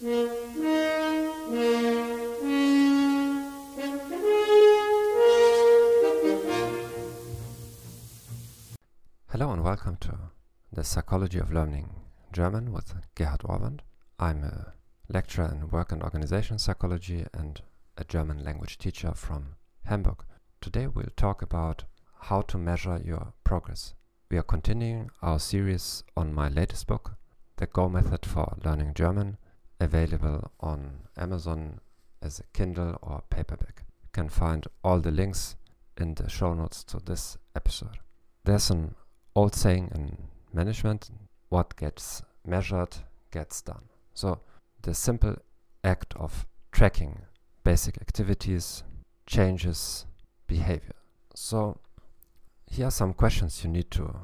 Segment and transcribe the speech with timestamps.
[0.00, 0.20] Hello
[9.50, 10.16] and welcome to
[10.72, 11.90] the Psychology of Learning
[12.32, 13.80] German with Gerhard Ohrband.
[14.20, 14.74] I'm a
[15.08, 17.60] lecturer in work and organization psychology and
[17.96, 19.56] a German language teacher from
[19.86, 20.22] Hamburg.
[20.60, 21.82] Today we'll talk about
[22.20, 23.94] how to measure your progress.
[24.30, 27.16] We are continuing our series on my latest book,
[27.56, 29.38] The GO Method for Learning German,
[29.80, 31.80] available on Amazon
[32.22, 33.84] as a Kindle or paperback.
[34.02, 35.56] You can find all the links
[35.96, 37.98] in the show notes to this episode.
[38.44, 38.94] There's an
[39.34, 40.16] old saying in
[40.52, 41.10] management
[41.48, 42.96] what gets measured
[43.30, 43.84] gets done.
[44.14, 44.40] So,
[44.82, 45.36] the simple
[45.84, 47.22] act of tracking
[47.64, 48.82] basic activities
[49.26, 50.06] changes
[50.46, 50.94] behavior.
[51.34, 51.78] So,
[52.66, 54.14] here are some questions you need to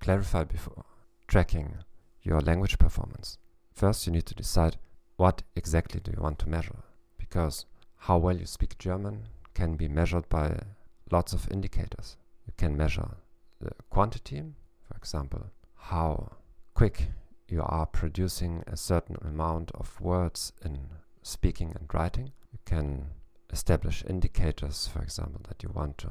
[0.00, 0.84] clarify before
[1.26, 1.74] tracking
[2.22, 3.38] your language performance.
[3.72, 4.76] First, you need to decide
[5.16, 6.76] what exactly do you want to measure
[7.18, 10.60] because how well you speak German can be measured by
[11.10, 12.16] lots of indicators.
[12.46, 13.08] You can measure
[13.60, 14.42] the quantity,
[14.86, 16.32] for example, how
[16.74, 17.08] quick
[17.48, 20.78] you are producing a certain amount of words in
[21.22, 22.32] speaking and writing.
[22.52, 23.06] You can
[23.50, 26.10] establish indicators, for example, that you want to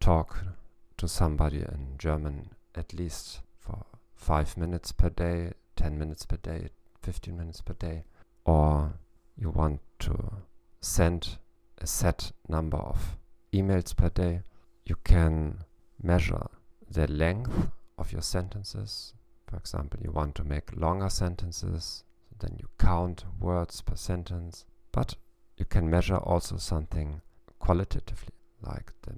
[0.00, 0.44] talk
[0.96, 6.68] to somebody in German at least for five minutes per day, 10 minutes per day,
[7.02, 8.04] 15 minutes per day,
[8.44, 8.92] or
[9.36, 10.32] you want to
[10.80, 11.38] send
[11.78, 13.16] a set number of
[13.52, 14.42] emails per day,
[14.84, 15.58] you can
[16.02, 16.46] measure
[16.90, 19.14] the length of your sentences.
[19.46, 22.04] For example, you want to make longer sentences,
[22.38, 25.14] then you count words per sentence, but
[25.56, 27.20] you can measure also something
[27.58, 29.14] qualitatively, like the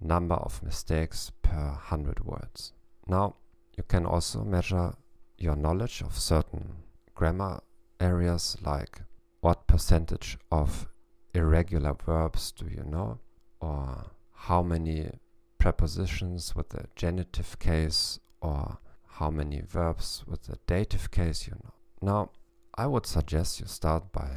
[0.00, 2.72] number of mistakes per 100 words.
[3.06, 3.36] Now,
[3.76, 4.94] you can also measure
[5.38, 6.74] your knowledge of certain
[7.14, 7.60] grammar
[8.00, 9.02] areas like
[9.40, 10.88] what percentage of
[11.34, 13.18] irregular verbs do you know
[13.60, 15.10] or how many
[15.58, 21.72] prepositions with the genitive case or how many verbs with the dative case you know.
[22.02, 22.30] Now,
[22.74, 24.28] I would suggest you start by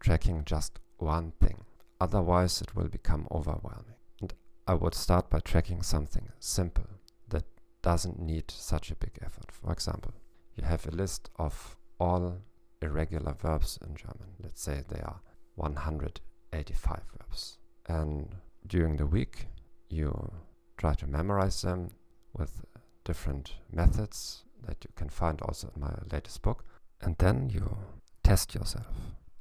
[0.00, 1.64] tracking just one thing.
[2.00, 3.96] Otherwise, it will become overwhelming.
[4.20, 4.34] And
[4.66, 6.86] I would start by tracking something simple
[7.28, 7.44] that
[7.82, 9.50] doesn't need such a big effort.
[9.50, 10.12] For example,
[10.54, 12.38] you have a list of all
[12.82, 14.28] irregular verbs in German.
[14.42, 15.20] Let's say they are
[15.56, 17.58] 185 verbs.
[17.88, 18.34] And
[18.66, 19.46] during the week,
[19.88, 20.32] you
[20.76, 21.90] try to memorize them
[22.34, 22.64] with
[23.04, 26.64] different methods that you can find also in my latest book.
[27.00, 27.76] And then you
[28.22, 28.86] test yourself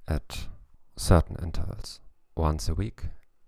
[0.07, 0.47] at
[0.95, 1.99] certain intervals.
[2.35, 3.03] Once a week,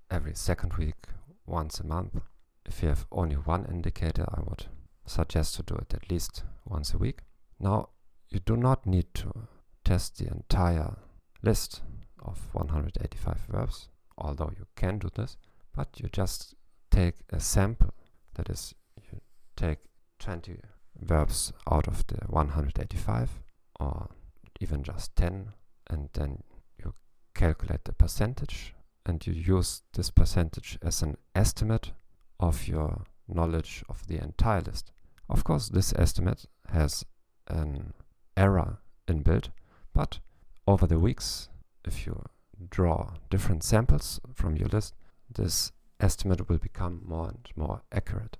[0.09, 1.07] every second week,
[1.45, 2.21] once a month.
[2.65, 4.65] If you have only one indicator, I would
[5.05, 7.19] suggest to do it at least once a week.
[7.59, 7.89] Now,
[8.29, 9.47] you do not need to
[9.87, 10.97] test the entire
[11.41, 11.81] list
[12.21, 13.87] of 185 verbs,
[14.17, 15.37] although you can do this,
[15.73, 16.55] but you just
[16.91, 17.93] take a sample.
[18.35, 19.21] That is, you
[19.55, 19.79] take
[20.19, 20.59] 20
[20.99, 23.29] verbs out of the 185,
[23.79, 24.09] or
[24.59, 25.53] even just 10,
[25.89, 26.43] and then
[26.77, 26.93] you
[27.33, 28.73] calculate the percentage,
[29.05, 31.93] and you use this percentage as an estimate
[32.41, 34.91] of your knowledge of the entire list.
[35.29, 37.05] Of course, this estimate has
[37.47, 37.93] an
[38.35, 39.49] error inbuilt,
[39.97, 40.19] but
[40.67, 41.49] over the weeks,
[41.83, 42.23] if you
[42.69, 44.93] draw different samples from your list,
[45.27, 48.37] this estimate will become more and more accurate.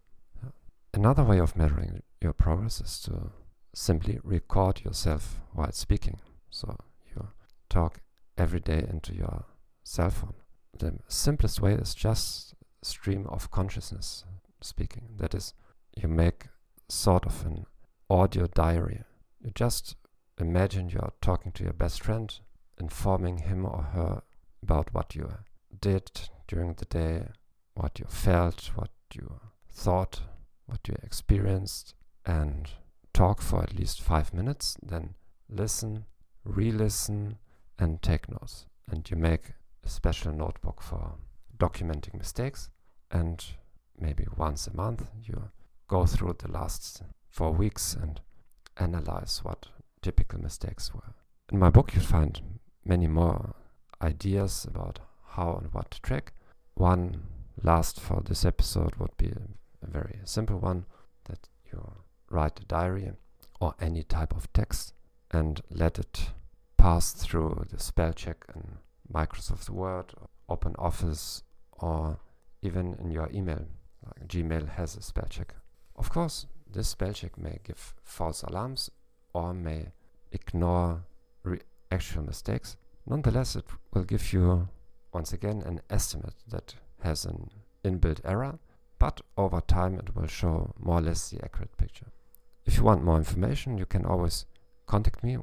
[0.94, 3.32] Another way of measuring your progress is to
[3.74, 6.20] simply record yourself while speaking.
[6.52, 7.30] So you
[7.70, 8.02] talk
[8.38, 9.46] every day into your
[9.84, 10.36] cell phone.
[10.78, 12.54] The simplest way is just
[12.84, 14.26] stream of consciousness
[14.62, 15.10] speaking.
[15.18, 15.56] That is,
[15.96, 16.50] you make
[16.88, 17.66] sort of an
[18.12, 19.02] audio diary.
[19.44, 19.96] You just
[20.40, 22.40] Imagine you are talking to your best friend,
[22.80, 24.22] informing him or her
[24.62, 25.30] about what you
[25.82, 27.28] did during the day,
[27.74, 29.40] what you felt, what you
[29.72, 30.22] thought,
[30.68, 31.96] what you experienced,
[32.26, 32.70] and
[33.14, 34.78] talk for at least five minutes.
[34.82, 35.16] Then
[35.50, 36.06] listen,
[36.44, 37.40] re listen,
[37.80, 38.68] and take notes.
[38.92, 39.54] And you make
[39.84, 41.16] a special notebook for
[41.58, 42.70] documenting mistakes.
[43.10, 43.44] And
[44.00, 45.50] maybe once a month, you
[45.88, 48.22] go through the last four weeks and
[48.78, 49.68] analyze what
[50.08, 51.14] typical mistakes were.
[51.52, 52.40] In my book, you'll find
[52.86, 53.56] many more
[54.02, 55.00] ideas about
[55.32, 56.32] how and what to track.
[56.76, 57.24] One
[57.62, 59.34] last for this episode would be
[59.82, 60.86] a very simple one
[61.26, 61.92] that you
[62.30, 63.12] write a diary
[63.60, 64.94] or any type of text
[65.30, 66.30] and let it
[66.78, 68.78] pass through the spell check in
[69.14, 70.14] Microsoft Word,
[70.48, 71.44] Open Office,
[71.74, 72.18] or
[72.62, 73.66] even in your email.
[74.06, 75.54] Like Gmail has a spell check.
[75.98, 78.90] Of course, this spell check may give false alarms
[79.34, 79.88] or may
[80.32, 81.04] ignore
[81.92, 82.78] actual mistakes,
[83.08, 84.68] Nonetheless, it will give you,
[85.14, 87.50] once again, an estimate that has an
[87.86, 88.60] inbuilt error,
[89.00, 92.08] but over time it will show more or less the accurate picture.
[92.66, 94.46] If you want more information, you can always
[94.88, 95.38] contact me,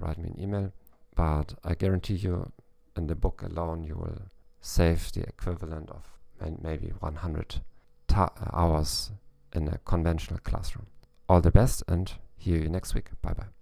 [0.00, 0.72] write me an email,
[1.14, 2.50] but I guarantee you
[2.96, 4.22] in the book alone you will
[4.62, 6.06] save the equivalent of
[6.62, 7.60] maybe 100
[8.52, 9.10] hours
[9.52, 10.86] in a conventional classroom.
[11.28, 13.10] All the best and hear you next week.
[13.20, 13.61] Bye bye.